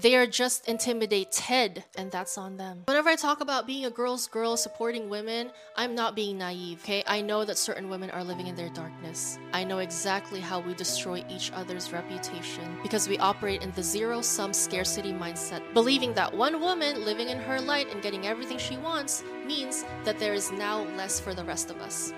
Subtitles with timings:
[0.00, 2.84] They are just intimidated, and that's on them.
[2.86, 7.02] Whenever I talk about being a girl's girl supporting women, I'm not being naive, okay?
[7.04, 9.40] I know that certain women are living in their darkness.
[9.52, 14.20] I know exactly how we destroy each other's reputation because we operate in the zero
[14.20, 18.76] sum scarcity mindset, believing that one woman living in her light and getting everything she
[18.76, 22.12] wants means that there is now less for the rest of us.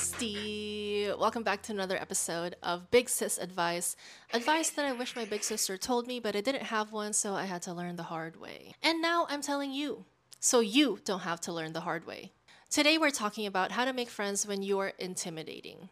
[0.00, 1.18] Bestie!
[1.18, 3.96] Welcome back to another episode of Big Sis Advice.
[4.32, 7.34] Advice that I wish my big sister told me, but I didn't have one, so
[7.34, 8.72] I had to learn the hard way.
[8.82, 10.06] And now I'm telling you,
[10.40, 12.32] so you don't have to learn the hard way.
[12.70, 15.90] Today we're talking about how to make friends when you're intimidating.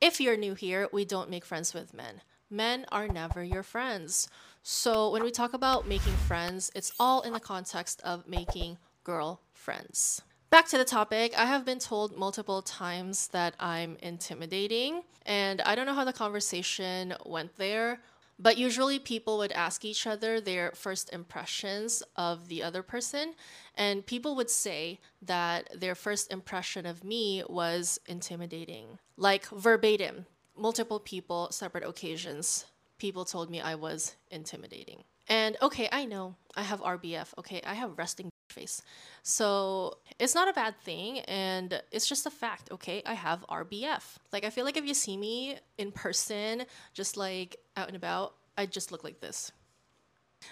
[0.00, 2.20] If you're new here, we don't make friends with men.
[2.48, 4.28] Men are never your friends.
[4.62, 9.40] So when we talk about making friends, it's all in the context of making girl
[9.52, 10.22] friends.
[10.54, 15.74] Back to the topic, I have been told multiple times that I'm intimidating, and I
[15.74, 17.98] don't know how the conversation went there,
[18.38, 23.34] but usually people would ask each other their first impressions of the other person,
[23.74, 29.00] and people would say that their first impression of me was intimidating.
[29.16, 30.24] Like verbatim,
[30.56, 32.66] multiple people, separate occasions,
[32.98, 35.02] people told me I was intimidating.
[35.28, 38.82] And okay, I know I have RBF, okay, I have resting face.
[39.22, 43.02] So it's not a bad thing and it's just a fact, okay?
[43.04, 44.16] I have RBF.
[44.32, 48.34] Like I feel like if you see me in person, just like out and about,
[48.56, 49.52] I just look like this.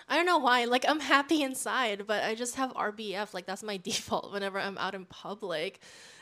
[0.09, 0.65] I don't know why.
[0.65, 3.35] Like I'm happy inside, but I just have RBF.
[3.35, 5.81] Like that's my default whenever I'm out in public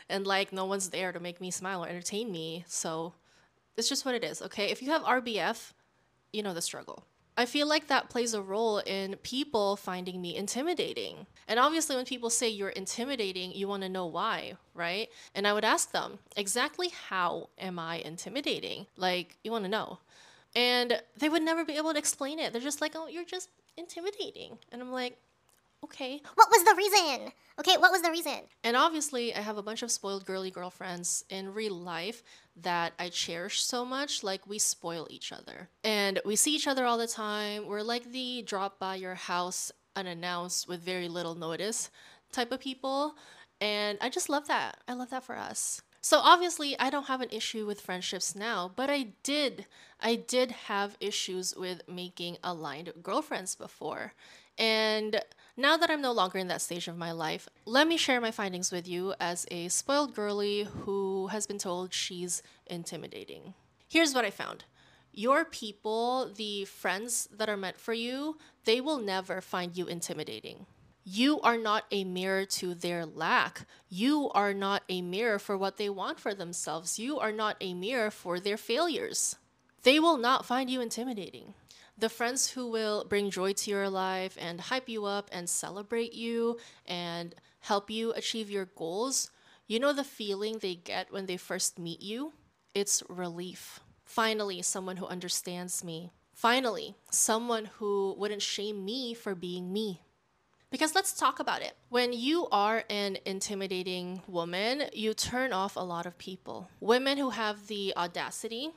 [0.08, 2.64] and like no one's there to make me smile or entertain me.
[2.66, 3.14] So
[3.76, 4.70] it's just what it is, okay?
[4.70, 5.72] If you have RBF,
[6.32, 7.04] you know the struggle.
[7.40, 11.26] I feel like that plays a role in people finding me intimidating.
[11.48, 15.08] And obviously, when people say you're intimidating, you want to know why, right?
[15.34, 18.86] And I would ask them, exactly how am I intimidating?
[18.96, 19.98] Like, you want to know.
[20.54, 22.52] And they would never be able to explain it.
[22.52, 24.58] They're just like, oh, you're just intimidating.
[24.70, 25.16] And I'm like,
[25.84, 26.20] okay.
[26.34, 27.32] What was the reason?
[27.58, 28.40] Okay, what was the reason?
[28.64, 32.22] And obviously, I have a bunch of spoiled girly girlfriends in real life
[32.56, 34.22] that I cherish so much.
[34.22, 35.68] Like, we spoil each other.
[35.84, 37.66] And we see each other all the time.
[37.66, 41.90] We're like the drop by your house unannounced with very little notice
[42.32, 43.16] type of people.
[43.60, 44.78] And I just love that.
[44.88, 45.82] I love that for us.
[46.02, 49.66] So obviously I don't have an issue with friendships now, but I did
[50.00, 54.14] I did have issues with making aligned girlfriends before.
[54.56, 55.20] And
[55.60, 58.30] now that I'm no longer in that stage of my life, let me share my
[58.30, 63.54] findings with you as a spoiled girly who has been told she's intimidating.
[63.88, 64.64] Here's what I found.
[65.12, 70.66] Your people, the friends that are meant for you, they will never find you intimidating.
[71.04, 73.66] You are not a mirror to their lack.
[73.88, 76.98] You are not a mirror for what they want for themselves.
[76.98, 79.36] You are not a mirror for their failures.
[79.82, 81.54] They will not find you intimidating
[82.00, 86.14] the friends who will bring joy to your life and hype you up and celebrate
[86.14, 89.30] you and help you achieve your goals,
[89.66, 92.32] you know the feeling they get when they first meet you?
[92.74, 93.80] It's relief.
[94.04, 96.10] Finally, someone who understands me.
[96.32, 100.00] Finally, someone who wouldn't shame me for being me.
[100.70, 101.76] Because let's talk about it.
[101.88, 106.68] When you are an intimidating woman, you turn off a lot of people.
[106.80, 108.70] Women who have the audacity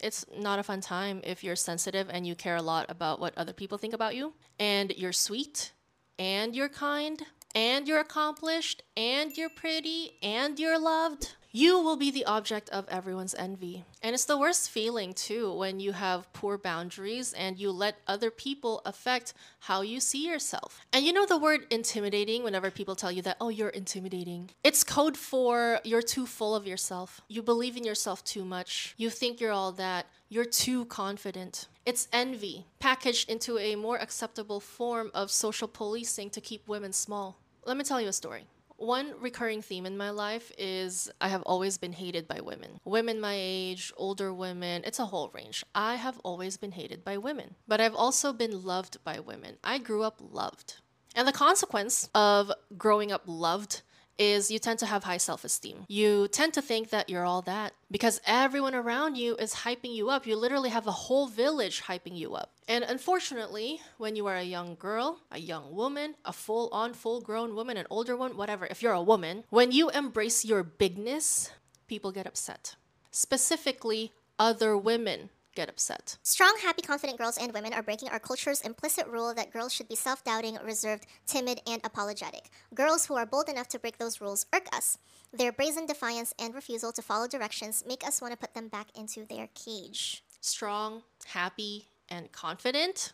[0.00, 3.36] it's not a fun time if you're sensitive and you care a lot about what
[3.36, 5.72] other people think about you, and you're sweet,
[6.18, 7.22] and you're kind,
[7.54, 11.34] and you're accomplished, and you're pretty, and you're loved.
[11.50, 13.84] You will be the object of everyone's envy.
[14.02, 18.30] And it's the worst feeling, too, when you have poor boundaries and you let other
[18.30, 20.80] people affect how you see yourself.
[20.92, 24.50] And you know the word intimidating whenever people tell you that, oh, you're intimidating.
[24.62, 27.22] It's code for you're too full of yourself.
[27.28, 28.94] You believe in yourself too much.
[28.98, 30.06] You think you're all that.
[30.28, 31.66] You're too confident.
[31.86, 37.38] It's envy, packaged into a more acceptable form of social policing to keep women small.
[37.64, 38.46] Let me tell you a story.
[38.78, 42.78] One recurring theme in my life is I have always been hated by women.
[42.84, 45.64] Women my age, older women, it's a whole range.
[45.74, 49.56] I have always been hated by women, but I've also been loved by women.
[49.64, 50.76] I grew up loved.
[51.16, 53.82] And the consequence of growing up loved
[54.18, 55.84] is you tend to have high self esteem.
[55.88, 60.10] You tend to think that you're all that because everyone around you is hyping you
[60.10, 60.26] up.
[60.26, 62.52] You literally have a whole village hyping you up.
[62.66, 67.20] And unfortunately, when you are a young girl, a young woman, a full on, full
[67.20, 71.50] grown woman, an older one, whatever, if you're a woman, when you embrace your bigness,
[71.86, 72.76] people get upset.
[73.10, 76.16] Specifically, other women get upset.
[76.22, 79.88] Strong, happy, confident girls and women are breaking our culture's implicit rule that girls should
[79.88, 82.50] be self doubting, reserved, timid, and apologetic.
[82.72, 84.98] Girls who are bold enough to break those rules irk us.
[85.32, 88.86] Their brazen defiance and refusal to follow directions make us want to put them back
[88.96, 90.22] into their cage.
[90.40, 93.12] Strong, happy, and confident?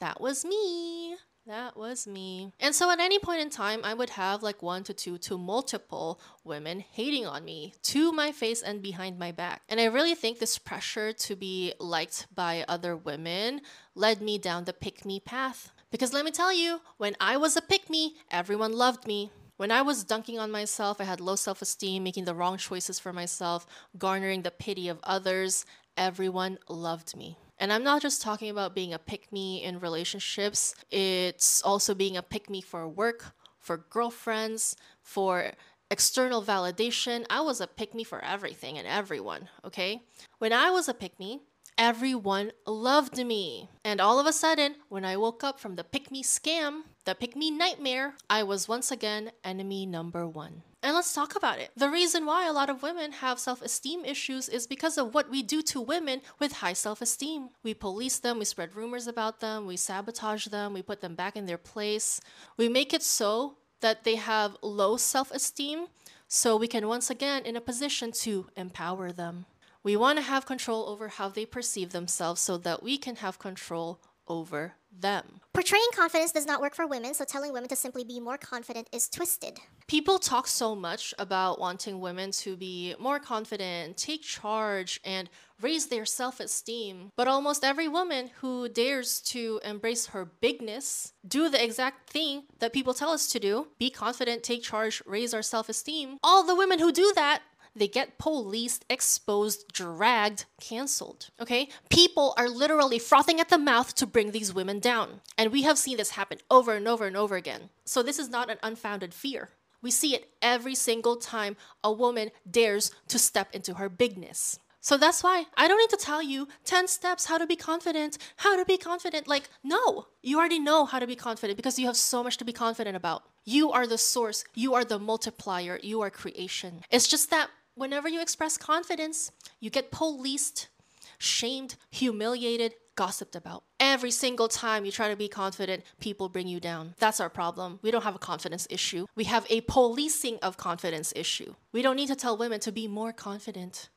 [0.00, 1.14] That was me.
[1.46, 2.52] That was me.
[2.60, 5.38] And so at any point in time, I would have like one to two to
[5.38, 9.62] multiple women hating on me to my face and behind my back.
[9.68, 13.62] And I really think this pressure to be liked by other women
[13.94, 15.72] led me down the pick me path.
[15.90, 19.30] Because let me tell you, when I was a pick me, everyone loved me.
[19.56, 22.98] When I was dunking on myself, I had low self esteem, making the wrong choices
[22.98, 23.66] for myself,
[23.98, 25.66] garnering the pity of others,
[25.96, 27.36] everyone loved me.
[27.60, 32.16] And I'm not just talking about being a pick me in relationships, it's also being
[32.16, 35.52] a pick me for work, for girlfriends, for
[35.90, 37.26] external validation.
[37.28, 40.00] I was a pick me for everything and everyone, okay?
[40.38, 41.40] When I was a pick me,
[41.76, 43.68] everyone loved me.
[43.84, 47.14] And all of a sudden, when I woke up from the pick me scam, the
[47.14, 50.62] pick me nightmare, I was once again enemy number one.
[50.82, 51.72] And let's talk about it.
[51.76, 55.28] The reason why a lot of women have self esteem issues is because of what
[55.28, 57.50] we do to women with high self esteem.
[57.62, 61.36] We police them, we spread rumors about them, we sabotage them, we put them back
[61.36, 62.20] in their place.
[62.56, 65.88] We make it so that they have low self esteem
[66.28, 69.44] so we can once again in a position to empower them.
[69.82, 73.38] We want to have control over how they perceive themselves so that we can have
[73.38, 75.40] control over them.
[75.52, 78.88] Portraying confidence does not work for women, so telling women to simply be more confident
[78.92, 79.58] is twisted.
[79.86, 85.28] People talk so much about wanting women to be more confident, take charge, and
[85.60, 87.10] raise their self esteem.
[87.16, 92.72] But almost every woman who dares to embrace her bigness, do the exact thing that
[92.72, 96.54] people tell us to do be confident, take charge, raise our self esteem all the
[96.54, 97.42] women who do that
[97.74, 101.30] they get policed, exposed, dragged, canceled.
[101.40, 101.68] Okay?
[101.88, 105.20] People are literally frothing at the mouth to bring these women down.
[105.38, 107.70] And we have seen this happen over and over and over again.
[107.84, 109.50] So this is not an unfounded fear.
[109.82, 114.58] We see it every single time a woman dares to step into her bigness.
[114.82, 118.16] So that's why I don't need to tell you 10 steps how to be confident,
[118.36, 119.28] how to be confident.
[119.28, 122.44] Like, no, you already know how to be confident because you have so much to
[122.44, 123.24] be confident about.
[123.44, 126.80] You are the source, you are the multiplier, you are creation.
[126.90, 127.50] It's just that
[127.80, 130.68] whenever you express confidence, you get policed,
[131.16, 133.64] shamed, humiliated, gossiped about.
[133.80, 136.94] Every single time you try to be confident, people bring you down.
[136.98, 137.78] That's our problem.
[137.80, 139.06] We don't have a confidence issue.
[139.16, 141.54] We have a policing of confidence issue.
[141.72, 143.88] We don't need to tell women to be more confident.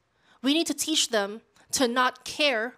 [0.41, 1.41] We need to teach them
[1.73, 2.75] to not care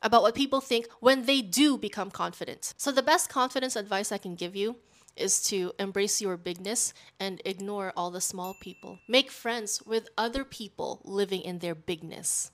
[0.00, 2.72] about what people think when they do become confident.
[2.76, 4.76] So, the best confidence advice I can give you
[5.16, 8.98] is to embrace your bigness and ignore all the small people.
[9.08, 12.50] Make friends with other people living in their bigness.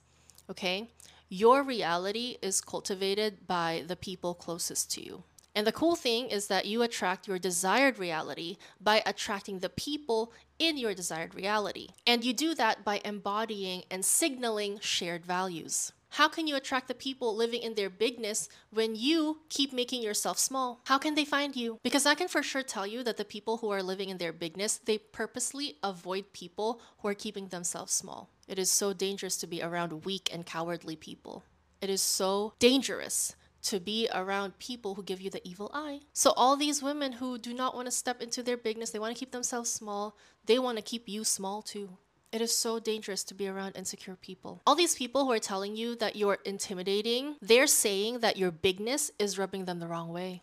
[0.50, 0.90] Okay?
[1.28, 5.24] Your reality is cultivated by the people closest to you.
[5.54, 10.32] And the cool thing is that you attract your desired reality by attracting the people
[10.58, 11.88] in your desired reality.
[12.06, 15.92] And you do that by embodying and signaling shared values.
[16.16, 20.38] How can you attract the people living in their bigness when you keep making yourself
[20.38, 20.82] small?
[20.84, 21.78] How can they find you?
[21.82, 24.34] Because I can for sure tell you that the people who are living in their
[24.34, 28.28] bigness, they purposely avoid people who are keeping themselves small.
[28.46, 31.44] It is so dangerous to be around weak and cowardly people.
[31.80, 36.00] It is so dangerous to be around people who give you the evil eye.
[36.12, 39.16] So all these women who do not want to step into their bigness, they want
[39.16, 41.96] to keep themselves small, they want to keep you small too.
[42.32, 44.62] It is so dangerous to be around insecure people.
[44.66, 49.10] All these people who are telling you that you're intimidating, they're saying that your bigness
[49.18, 50.42] is rubbing them the wrong way.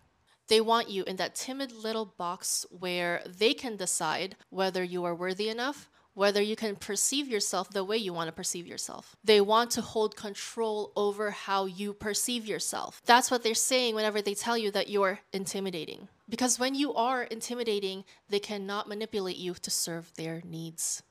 [0.50, 5.16] They want you in that timid little box where they can decide whether you are
[5.16, 9.16] worthy enough, whether you can perceive yourself the way you want to perceive yourself.
[9.24, 13.02] They want to hold control over how you perceive yourself.
[13.06, 16.08] That's what they're saying whenever they tell you that you're intimidating.
[16.28, 21.02] Because when you are intimidating, they cannot manipulate you to serve their needs.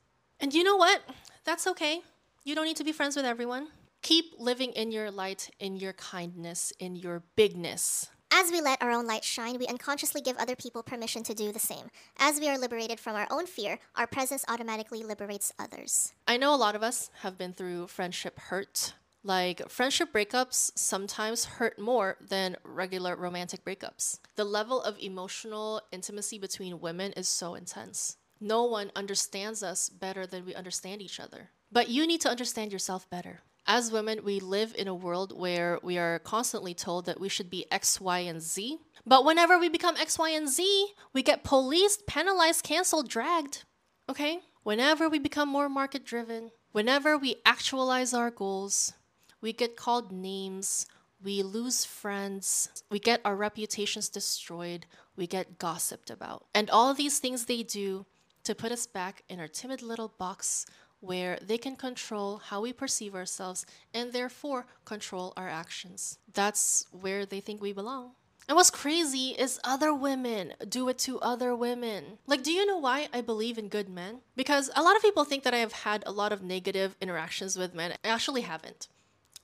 [0.40, 1.02] And you know what?
[1.44, 2.00] That's okay.
[2.44, 3.68] You don't need to be friends with everyone.
[4.02, 8.08] Keep living in your light, in your kindness, in your bigness.
[8.30, 11.50] As we let our own light shine, we unconsciously give other people permission to do
[11.50, 11.90] the same.
[12.18, 16.12] As we are liberated from our own fear, our presence automatically liberates others.
[16.28, 18.94] I know a lot of us have been through friendship hurt.
[19.24, 24.20] Like, friendship breakups sometimes hurt more than regular romantic breakups.
[24.36, 28.16] The level of emotional intimacy between women is so intense.
[28.40, 31.50] No one understands us better than we understand each other.
[31.70, 33.40] But you need to understand yourself better.
[33.66, 37.50] As women, we live in a world where we are constantly told that we should
[37.50, 38.78] be X, Y, and Z.
[39.04, 43.64] But whenever we become X, Y, and Z, we get policed, penalized, canceled, dragged.
[44.08, 44.40] Okay?
[44.62, 48.94] Whenever we become more market driven, whenever we actualize our goals,
[49.40, 50.86] we get called names,
[51.22, 56.46] we lose friends, we get our reputations destroyed, we get gossiped about.
[56.54, 58.06] And all these things they do
[58.48, 60.64] to put us back in our timid little box
[61.00, 66.18] where they can control how we perceive ourselves and therefore control our actions.
[66.32, 68.12] That's where they think we belong.
[68.48, 72.16] And what's crazy is other women do it to other women.
[72.26, 74.20] Like, do you know why I believe in good men?
[74.34, 77.58] Because a lot of people think that I have had a lot of negative interactions
[77.58, 77.92] with men.
[78.02, 78.88] I actually haven't.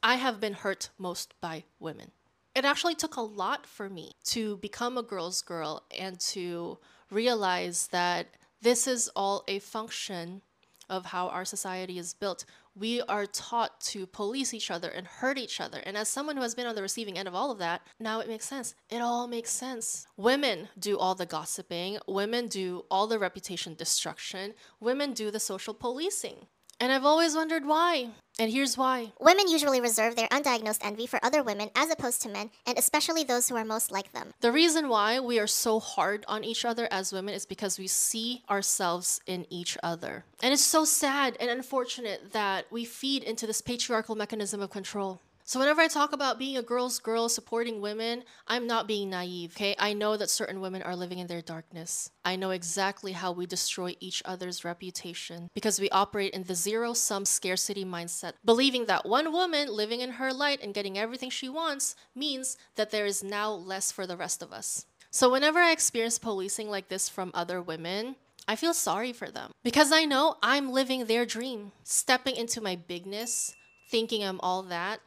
[0.03, 2.13] I have been hurt most by women.
[2.57, 6.79] It actually took a lot for me to become a girl's girl and to
[7.11, 8.29] realize that
[8.65, 10.41] this is all a function
[10.89, 12.45] of how our society is built.
[12.75, 15.79] We are taught to police each other and hurt each other.
[15.85, 18.21] And as someone who has been on the receiving end of all of that, now
[18.21, 18.75] it makes sense.
[18.91, 20.07] It all makes sense.
[20.17, 25.75] Women do all the gossiping, women do all the reputation destruction, women do the social
[25.75, 26.47] policing.
[26.81, 28.11] And I've always wondered why.
[28.39, 29.13] And here's why.
[29.21, 33.23] Women usually reserve their undiagnosed envy for other women as opposed to men, and especially
[33.23, 34.33] those who are most like them.
[34.41, 37.87] The reason why we are so hard on each other as women is because we
[37.87, 40.25] see ourselves in each other.
[40.43, 45.21] And it's so sad and unfortunate that we feed into this patriarchal mechanism of control.
[45.47, 49.53] So whenever I talk about being a girl's girl supporting women, I'm not being naive,
[49.55, 49.77] okay?
[49.79, 52.11] I know that certain women are living in their darkness.
[52.25, 56.95] I know exactly how we destroy each other's reputation because we operate in the zero
[56.95, 61.51] sum scarcity mindset, believing that one woman living in her light and getting everything she
[61.51, 64.87] wants means that there is now less for the rest of us.
[65.11, 68.17] So whenever I experience policing like this from other women,
[68.49, 72.77] I feel sorry for them because I know I'm living their dream, stepping into my
[72.77, 73.55] bigness,
[73.91, 75.01] thinking I'm all that,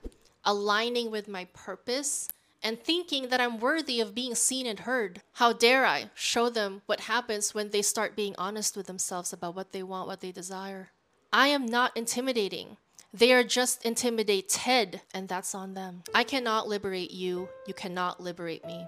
[0.48, 2.30] aligning with my purpose,
[2.63, 5.22] and thinking that I'm worthy of being seen and heard.
[5.34, 9.56] How dare I show them what happens when they start being honest with themselves about
[9.56, 10.89] what they want, what they desire?
[11.32, 12.77] I am not intimidating.
[13.13, 16.04] They are just intimidated, and that's on them.
[16.16, 17.50] I cannot liberate you.
[17.68, 18.86] You cannot liberate me.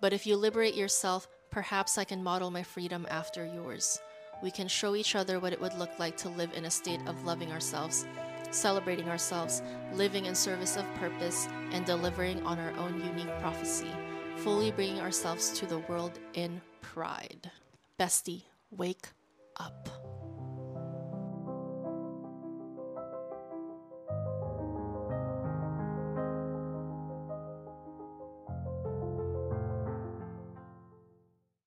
[0.00, 4.00] But if you liberate yourself, perhaps I can model my freedom after yours.
[4.42, 7.00] We can show each other what it would look like to live in a state
[7.06, 8.06] of loving ourselves
[8.50, 9.62] celebrating ourselves,
[9.92, 13.90] living in service of purpose, and delivering on our own unique prophecy,
[14.36, 17.50] fully bringing ourselves to the world in pride.
[17.98, 19.08] Bestie, wake
[19.58, 19.95] up.